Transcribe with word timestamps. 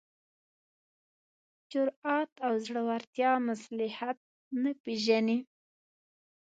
جرات 1.71 2.31
او 2.45 2.53
زړورتیا 2.65 3.31
مصلحت 3.47 4.17
نه 4.61 4.71
پېژني. 4.83 5.39